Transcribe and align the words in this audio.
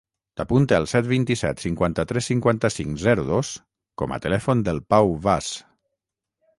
Apunta 0.43 0.77
el 0.83 0.87
set, 0.93 1.07
vint-i-set, 1.11 1.61
cinquanta-tres, 1.65 2.31
cinquanta-cinc, 2.33 2.97
zero, 3.05 3.29
dos 3.31 3.53
com 4.03 4.17
a 4.19 4.23
telèfon 4.27 4.69
del 4.71 4.85
Pau 4.95 5.17
Vaz. 5.29 5.57